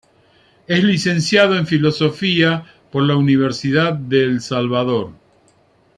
Es 0.65 0.83
Licenciado 0.83 1.55
en 1.55 1.67
Filosofía 1.67 2.65
por 2.91 3.03
la 3.03 3.15
Universidad 3.15 3.93
de 3.93 4.23
El 4.23 4.41
Salvador. 4.41 5.11